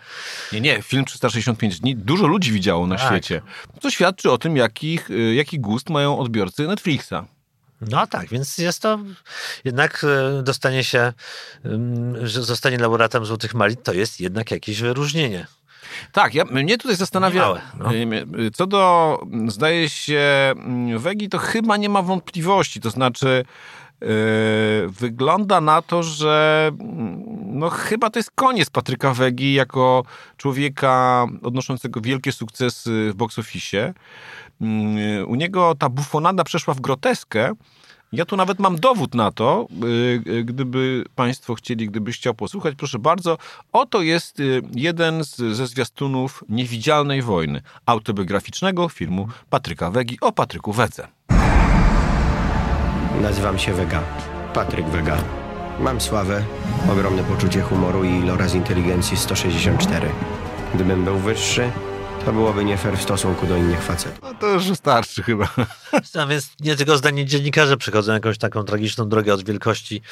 [0.53, 3.07] Nie, nie, film 365 dni dużo ludzi widziało na Tak.
[3.07, 3.43] świecie.
[3.83, 7.15] Co świadczy o tym, jakich, y, jaki gust mają odbiorcy Netflixa.
[7.81, 8.99] No tak, więc jest to
[9.65, 11.13] jednak e, dostanie się,
[12.23, 15.47] że zostanie laureatem Złotych Malin, to jest jednak jakieś wyróżnienie.
[16.13, 17.95] Tak, ja, mnie tutaj zastanawia, no.
[17.95, 20.55] y, co do, zdaje się,
[20.97, 23.45] Wegi, to chyba nie ma wątpliwości, to znaczy y,
[24.89, 30.05] wygląda na to, że mm, no chyba to jest koniec Patryka Wegi jako
[30.37, 33.95] człowieka odnoszącego wielkie sukcesy w box office.
[34.61, 37.53] Mm, U niego ta bufonada przeszła w groteskę,
[38.13, 42.75] ja tu nawet mam dowód na to, y, y, gdyby Państwo chcieli, gdybyś chciał posłuchać,
[42.75, 43.39] proszę bardzo.
[43.73, 50.73] Oto jest y, jeden z, ze zwiastunów Niewidzialnej Wojny, autobiograficznego filmu Patryka Wegi o Patryku
[50.73, 51.09] Wedze.
[53.23, 54.03] Nazywam się Vega.
[54.55, 55.17] Patryk Vega.
[55.81, 56.45] Mam sławę,
[56.93, 60.09] ogromne poczucie humoru i iloraz inteligencji 164.
[60.75, 61.71] Gdybym był wyższy,
[62.25, 64.19] To byłoby nie fair w stosunku do innych facetów.
[64.23, 65.49] No to już wystarczy chyba.
[66.21, 70.03] A więc nie tylko zdanie dziennikarze przechodzą jakąś taką tragiczną drogę od wielkości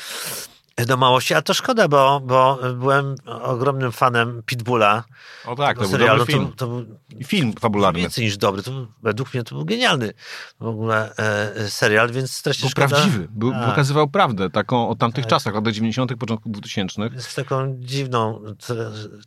[0.76, 5.04] do małości, a to szkoda, bo, bo byłem ogromnym fanem Pitbulla.
[5.46, 6.18] O tak, to był serialu.
[6.18, 6.46] dobry film.
[6.48, 6.84] To, to był
[7.24, 8.00] film fabularny.
[8.00, 8.62] więcej niż dobry.
[8.62, 10.12] To był, według mnie to był genialny
[10.60, 12.88] w ogóle e, serial, więc strasznie Był szkoda.
[12.88, 15.30] prawdziwy, był, pokazywał prawdę, taką od tamtych Tak.
[15.30, 17.02] czasach, lat 90., początku 2000.
[17.14, 18.74] Jest taką dziwną, tra,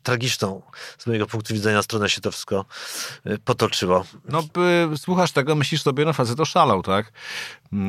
[0.03, 0.61] tragiczną
[0.97, 2.65] z mojego punktu widzenia stronę się to wszystko
[3.25, 4.05] e, potoczyło.
[4.29, 4.43] No,
[4.93, 7.11] y, słuchasz tego, myślisz sobie, no facet oszalał, tak?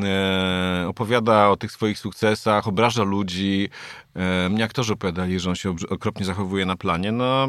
[0.05, 3.69] E, opowiada o tych swoich sukcesach, obraża ludzi.
[4.15, 7.13] E, mnie aktorzy opowiadali, że on się okropnie zachowuje na planie.
[7.13, 7.49] No,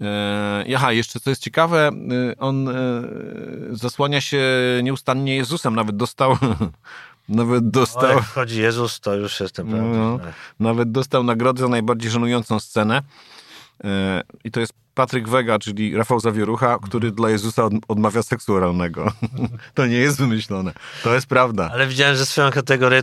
[0.00, 1.90] e, aha, jeszcze co jest ciekawe,
[2.38, 2.68] on
[3.70, 4.42] zasłania się
[4.82, 6.36] nieustannie Jezusem, nawet dostał...
[7.28, 8.10] Nawet O, dostał...
[8.10, 9.98] jak wchodzi Jezus, to już jestem prawda.
[9.98, 10.18] No.
[10.60, 13.02] Nawet dostał nagrodę za najbardziej żenującą scenę.
[14.44, 19.12] I to jest Patryk Wega, czyli Rafał Zawierucha, który dla Jezusa od, odmawia seksu oralnego.
[19.74, 20.72] To nie jest wymyślone.
[21.02, 21.70] To jest prawda.
[21.72, 23.02] Ale widziałem, że swoją kategorię,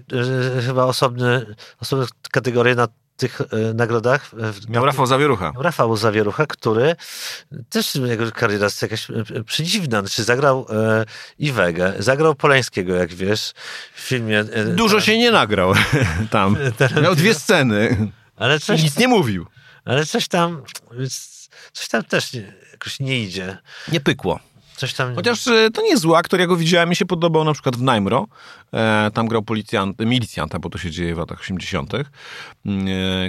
[0.65, 4.31] chyba osobny, osobną kategorię na tych e, nagrodach.
[4.67, 5.51] e, Miał Rafał Zawierucha.
[5.59, 6.95] Rafał Zawierucha, który
[7.69, 9.99] też jego kariera jest jakaś e, przedziwna.
[9.99, 11.05] Znaczy zagrał e,
[11.39, 11.53] i
[11.99, 13.53] zagrał Polańskiego, jak wiesz,
[13.95, 14.39] w filmie.
[14.39, 15.73] e, Dużo się nie nagrał
[16.31, 16.57] tam.
[17.03, 19.45] Miał dwie sceny Ale i coś, nic nie mówił.
[19.85, 20.61] ale coś tam,
[21.73, 23.57] coś tam też nie, jakoś nie idzie.
[23.91, 24.39] Nie pykło.
[24.75, 25.15] Coś tam...
[25.15, 27.75] Chociaż e, to nie jest zła, który ja go widziałem, mi się podobał na przykład
[27.75, 28.27] w Najmro.
[28.73, 32.03] E, tam grał policjant, milicjanta, bo to się dzieje w latach 80., e,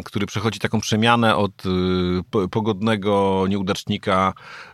[0.04, 1.68] który przechodzi taką przemianę od e,
[2.30, 4.32] po- pogodnego nieudacznika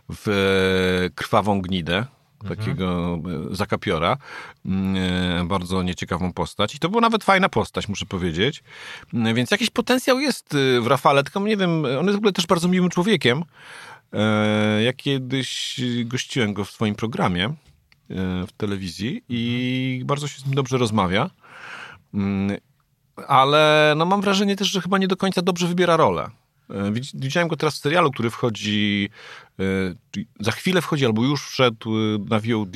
[0.09, 2.05] w e, krwawą gnidę.
[2.47, 3.19] Takiego
[3.51, 4.17] e, zakapiora.
[4.65, 6.75] E, bardzo nieciekawą postać.
[6.75, 8.63] I to była nawet fajna postać, muszę powiedzieć.
[9.13, 12.31] E, Więc jakiś potencjał jest e, w Rafale, tylko nie wiem, on jest w ogóle
[12.31, 13.43] też bardzo miłym człowiekiem.
[14.13, 17.53] E, Ja kiedyś gościłem go w swoim programie
[18.47, 21.29] w telewizji i bardzo się z nim dobrze rozmawia.
[22.13, 22.57] Mm,
[23.27, 26.29] Ale no mam wrażenie też, że chyba nie do końca dobrze wybiera rolę.
[26.69, 29.09] E, widz- Widziałem go teraz w serialu, który wchodzi,
[29.59, 29.63] e,
[30.39, 32.75] za chwilę wchodzi albo już wszedł e, na VOD.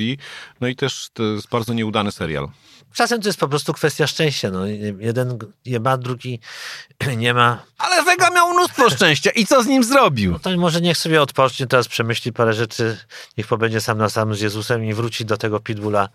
[0.61, 2.49] No i też to jest bardzo nieudany serial.
[2.93, 4.51] Czasem to jest po prostu kwestia szczęścia.
[4.51, 4.65] No.
[4.99, 6.39] Jeden je ma, drugi
[7.17, 7.63] nie ma.
[7.77, 10.31] Ale Vega miał mnóstwo szczęścia i co z nim zrobił?
[10.31, 12.97] No to może niech sobie odpocznie, teraz przemyśli parę rzeczy,
[13.37, 16.09] niech pobędzie sam na sam z Jezusem i wróci do tego pitbulla,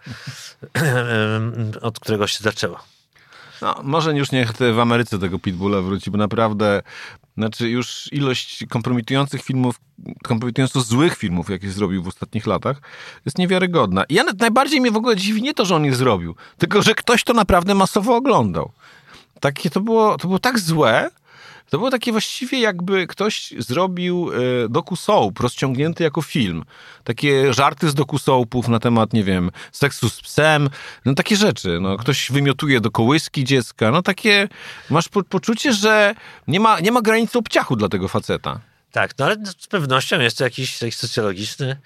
[1.80, 2.78] od którego się zaczęło.
[3.62, 6.82] No, może już niech w Ameryce tego Pitbulla wróci, bo naprawdę,
[7.36, 9.80] znaczy już ilość kompromitujących filmów,
[10.22, 12.80] kompromitująco złych filmów, jakie zrobił w ostatnich latach,
[13.24, 14.04] jest niewiarygodna.
[14.04, 16.94] I ja najbardziej mnie w ogóle dziwi nie to, że on je zrobił, tylko, że
[16.94, 18.72] ktoś to naprawdę masowo oglądał.
[19.40, 21.10] Takie to było, to było tak złe,
[21.72, 26.64] to było takie właściwie jakby ktoś zrobił e, doku-soap rozciągnięty jako film.
[27.04, 30.70] Takie żarty z doku-soapów na temat, nie wiem, seksu z psem,
[31.04, 31.78] no takie rzeczy.
[31.80, 34.48] No, ktoś wymiotuje do kołyski dziecka, no takie,
[34.90, 36.14] masz po, poczucie, że
[36.48, 38.61] nie ma, nie ma granicy obciachu dla tego faceta.
[38.90, 41.76] Tak, no ale z pewnością jest to jakiś, socjologiczny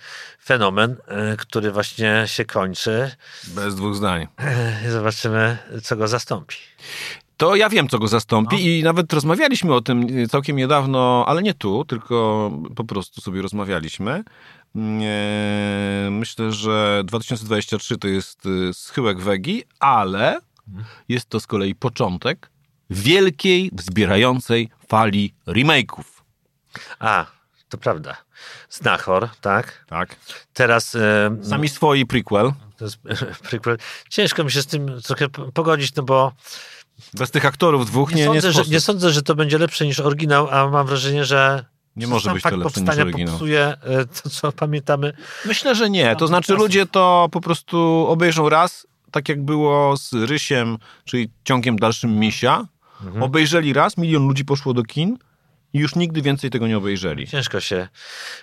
[0.45, 3.11] fenomen, e, który właśnie się kończy.
[3.47, 4.27] Bez dwóch zdań.
[4.39, 6.57] E, Zobaczymy, co go zastąpi.
[7.37, 11.55] To ja wiem, co go zastąpi i nawet rozmawialiśmy o tym całkiem niedawno, ale nie
[11.55, 14.25] tu, tylko po prostu sobie rozmawialiśmy.
[14.75, 20.41] Nie, Myślę, że 2023 to jest y, schyłek wegi, ale
[21.09, 22.51] jest to z kolei początek
[22.91, 26.05] wielkiej, wzbierającej fali remake'ów.
[26.99, 27.27] A,
[27.69, 28.17] to prawda.
[28.71, 29.85] Znachor, tak?
[29.89, 30.17] Tak.
[30.53, 30.95] Teraz...
[30.95, 32.53] E, Sami swoi prequel.
[32.77, 32.99] To jest
[33.51, 33.79] prequel.
[34.11, 36.33] Ciężko mi się z tym trochę pogodzić, no bo
[37.15, 38.73] Bez tych aktorów dwóch nie, nie, nie, sądzę, że, sposób.
[38.73, 41.65] nie sądzę, że to będzie lepsze niż oryginał, a mam wrażenie, że
[41.97, 43.33] Nie że może być to lepsze niż oryginał.
[43.33, 45.13] popsuje e, to, co pamiętamy.
[45.45, 46.17] Myślę, że nie.
[46.17, 51.77] To znaczy ludzie to po prostu obejrzą raz, tak jak było z Rysiem, czyli ciągiem
[51.77, 52.67] dalszym Misia.
[53.21, 55.19] Obejrzeli raz, milion ludzi poszło do kin
[55.75, 57.27] już nigdy więcej tego nie obejrzeli.
[57.27, 57.89] Ciężko się,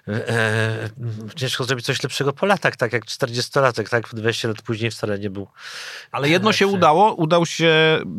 [0.08, 0.90] e, e,
[1.36, 4.10] ciężko zrobić coś lepszego po latach, tak jak 40-latek, tak?
[4.14, 5.48] 20 lat później wcale nie był.
[6.12, 6.78] Ale jedno się Lepszy.
[6.78, 7.68] udało, udał się,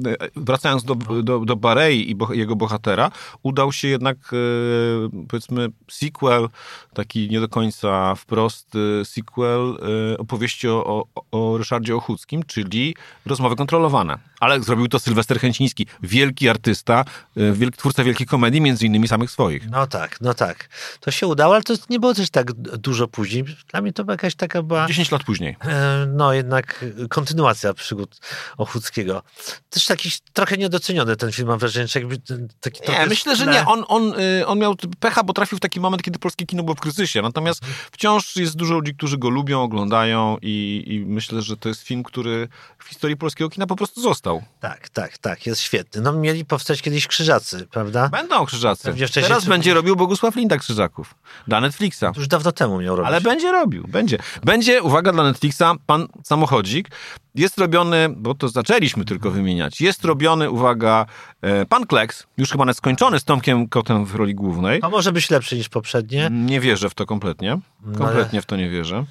[0.06, 3.10] e, wracając do, do, do Barei i boh- jego bohatera,
[3.42, 6.48] udał się jednak, e, powiedzmy, sequel,
[6.94, 9.76] taki nie do końca wprost e, sequel
[10.14, 14.18] e, opowieści o, o, o Ryszardzie Ochuckim, czyli Rozmowy kontrolowane.
[14.40, 17.04] Ale zrobił to Sylwester Chęciński, wielki artysta,
[17.36, 19.70] e, wielki twórca wielkiej komedii, między innymi innymi samych swoich.
[19.70, 20.68] No tak, no tak.
[21.00, 23.44] To się udało, ale to nie było też tak dużo później.
[23.70, 25.56] Dla mnie to była jakaś taka była, 10 lat później.
[25.60, 28.20] e, no jednak kontynuacja przygód
[28.58, 29.22] Ochódzkiego.
[29.70, 32.18] Też taki trochę niedoceniony ten film, mam wrażenie, że jakby
[32.60, 33.66] taki Nie, myślę, że nie.
[33.66, 36.74] On, on, y, on miał pecha, bo trafił w taki moment, kiedy polskie kino było
[36.74, 37.22] w kryzysie.
[37.22, 41.82] Natomiast wciąż jest dużo ludzi, którzy go lubią, oglądają i, i myślę, że to jest
[41.82, 44.42] film, który w historii polskiego kina po prostu został.
[44.60, 46.00] Tak, tak, tak, jest świetny.
[46.00, 48.08] No mieli powstać kiedyś Krzyżacy, prawda?
[48.08, 48.83] Będą krzyżacy.
[48.84, 51.14] Pewnie wcześniej Teraz czy- będzie robił Bogusław Linda Krzyżaków
[51.48, 52.04] dla Netflixa.
[52.16, 53.08] Już dawno temu miał robić.
[53.08, 54.18] Ale będzie robił, będzie.
[54.44, 56.88] Będzie, uwaga, dla Netflixa, pan samochodzik.
[57.34, 61.06] Jest robiony, bo to zaczęliśmy tylko wymieniać, jest robiony, uwaga,
[61.42, 64.80] e, pan Kleks, już chyba nawet skończony z Tomkiem Kotem w roli głównej.
[64.80, 66.28] To może być lepszy niż poprzednie.
[66.30, 67.58] Nie wierzę w to kompletnie.
[67.84, 69.04] No Kompletnie w to nie wierzę.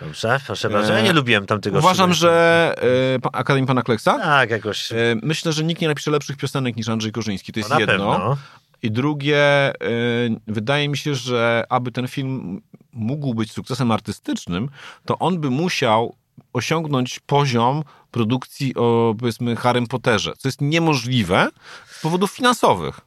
[0.00, 0.92] Dobrze, proszę bardzo.
[0.92, 2.74] Ja nie lubiłem tamtego Uważam, że
[3.16, 4.18] e, pa- Akademii Pana Kleksa.
[4.18, 4.92] Tak, jakoś.
[4.92, 7.52] E, myślę, że nikt nie napisze lepszych piosenek niż Andrzej Korzyński.
[7.52, 7.92] To jest na jedno.
[7.94, 8.36] pewno.
[8.84, 14.68] I drugie, y, wydaje mi się, że aby ten film mógł być sukcesem artystycznym,
[15.04, 16.16] to on by musiał
[16.52, 21.48] osiągnąć poziom produkcji o, powiedzmy, Harrym Potterze, co jest niemożliwe
[21.86, 23.00] z powodów finansowych.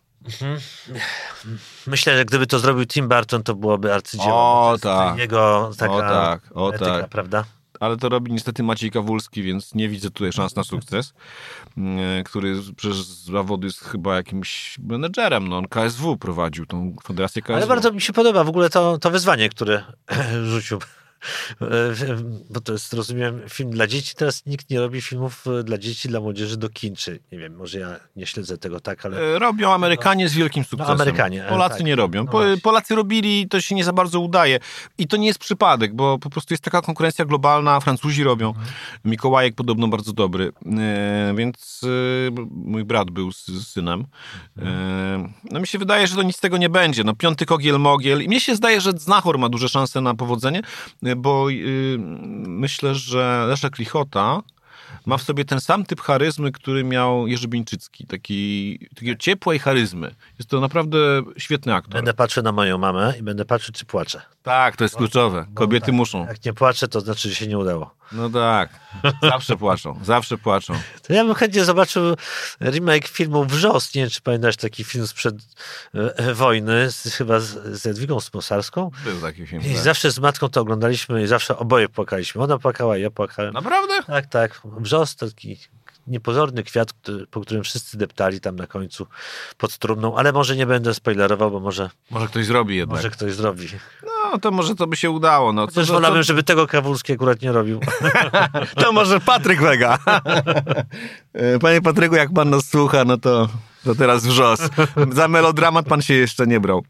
[1.87, 4.69] Myślę, że gdyby to zrobił Tim Burton, to byłoby arcydzieło.
[4.69, 5.17] O, tak.
[5.17, 7.09] Jego taka O tak, o etyka, tak.
[7.09, 7.43] prawda?
[7.79, 11.13] Ale to robi niestety Maciej Kawulski, więc nie widzę tutaj szans na sukces,
[11.77, 15.47] y, który przez zawodu jest chyba jakimś menedżerem.
[15.47, 17.55] No, on KSW prowadził, tą Federację KSW.
[17.55, 19.83] Ale bardzo mi się podoba w ogóle to, to wyzwanie, które
[20.51, 20.79] rzucił.
[22.49, 24.15] Bo to jest, rozumiem, film dla dzieci.
[24.15, 27.55] Teraz nikt nie robi filmów e, dla dzieci, dla młodzieży do kin, czy nie wiem,
[27.55, 30.93] może ja nie śledzę tego tak, ale E, Robią Amerykanie z wielkim sukcesem.
[30.95, 31.85] Amerykanie, e, Polacy tak.
[31.85, 32.23] nie robią.
[32.23, 32.41] No Po.
[32.63, 34.59] Polacy robili, to się nie za bardzo udaje.
[34.97, 37.79] I to nie jest przypadek, bo po prostu jest taka konkurencja globalna.
[37.79, 38.47] Francuzi robią.
[38.47, 38.67] Mhm.
[39.05, 40.51] Mikołajek podobno bardzo dobry.
[40.79, 41.87] E, więc e,
[42.51, 44.05] mój brat był z, z synem.
[44.57, 47.03] E, no mi się wydaje, że to nic z tego nie będzie.
[47.03, 48.23] No piąty kogiel mogiel.
[48.23, 50.61] I mnie się zdaje, że Znachor ma duże szanse na powodzenie,
[51.05, 51.53] e, bo e,
[52.47, 54.41] myślę, że Leszek Lichota
[55.05, 58.07] ma w sobie ten sam typ charyzmy, który miał Jerzy Bińczycki.
[58.07, 60.15] Taki, takiego ciepłej charyzmy.
[60.39, 60.97] Jest to naprawdę
[61.37, 61.93] świetny aktor.
[61.93, 64.21] będę patrzył na moją mamę i będę patrzył, czy płacze.
[64.43, 65.45] Tak, to jest kluczowe.
[65.53, 65.95] Kobiety tak.
[65.95, 66.27] muszą.
[66.27, 67.95] Jak nie płacze, to znaczy, że się nie udało.
[68.11, 68.69] No tak.
[69.21, 69.99] Zawsze płaczą.
[70.03, 70.73] Zawsze płaczą.
[71.07, 72.03] To ja bym chętnie zobaczył
[72.61, 73.95] remake filmu Wrzos.
[73.95, 75.35] Nie wiem, czy pamiętasz taki film sprzed
[75.95, 78.91] e, e, wojny, z, chyba z, z Jadwigą Smosarską.
[79.03, 79.61] Był taki film.
[79.61, 79.77] I Tak.
[79.83, 82.43] zawsze z matką to oglądaliśmy i zawsze oboje płakaliśmy.
[82.43, 83.53] Ona płakała, ja płakałem.
[83.53, 83.93] Naprawdę?
[84.07, 84.61] Tak, tak.
[84.79, 85.57] Wrzos taki
[86.07, 89.07] niepozorny kwiat, który, po którym wszyscy deptali tam na końcu
[89.57, 92.95] pod trumną, ale może nie będę spoilerował, bo może, Może ktoś zrobi jednak.
[92.97, 93.67] może ktoś zrobi.
[94.03, 94.11] No,
[94.41, 95.53] to może to by się udało.
[95.53, 97.79] No, Też wolałbym, to, żeby tego Kawulski akurat nie robił.
[98.83, 99.97] to może Patryk Wega.
[101.61, 103.47] Panie Patryku, jak pan nas słucha, no to,
[103.83, 104.59] to teraz wrzos.
[105.11, 106.83] Za melodramat pan się jeszcze nie brał.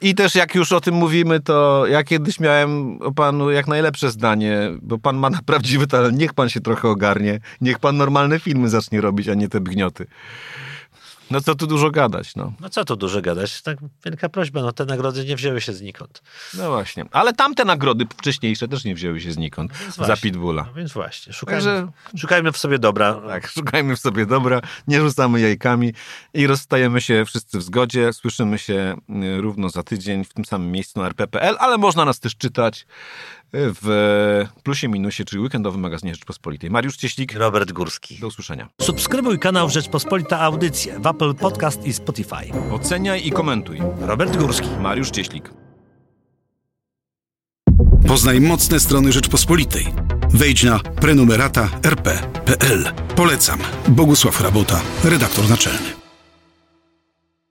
[0.00, 4.10] I też jak już o tym mówimy, to ja kiedyś miałem o panu jak najlepsze
[4.10, 6.18] zdanie, bo pan ma na prawdziwy talent.
[6.18, 7.40] Niech pan się trochę ogarnie.
[7.60, 10.06] Niech pan normalne filmy zacznie robić, a nie te bgnioty.
[11.30, 12.52] No co tu dużo gadać, no.
[12.60, 13.62] No co tu dużo gadać?
[13.62, 16.22] Tak wielka prośba, no te nagrody nie wzięły się znikąd.
[16.54, 17.04] No No właśnie.
[17.10, 19.72] Ale tamte nagrody wcześniejsze też nie wzięły się znikąd.
[19.72, 20.30] Za właśnie.
[20.30, 20.64] Pitbulla.
[20.68, 23.14] No więc właśnie, szukajmy, Także szukajmy w sobie dobra.
[23.28, 25.92] tak, szukajmy w sobie dobra, nie rzucamy jajkami
[26.34, 28.12] i rozstajemy się wszyscy w zgodzie.
[28.12, 28.96] Słyszymy się
[29.36, 32.86] y, równo za tydzień w tym samym miejscu na rp.pl, ale można nas też czytać
[33.52, 36.70] w Plusie Minusie, czyli weekendowym magazynie Rzeczpospolitej.
[36.70, 38.18] Mariusz Cieślik, Robert Górski.
[38.20, 38.68] do usłyszenia.
[38.80, 42.70] Subskrybuj kanał Rzeczpospolita Audycje w Apple Podcast i Spotify.
[42.72, 43.78] Oceniaj i komentuj.
[44.00, 44.68] Robert Górski.
[44.80, 45.50] Mariusz Cieślik.
[48.08, 49.86] Poznaj mocne strony Rzeczpospolitej.
[50.30, 52.92] Wejdź na prenumerata rp.pl.
[53.16, 53.58] Polecam.
[53.88, 55.99] Bogusław Rabota, redaktor naczelny.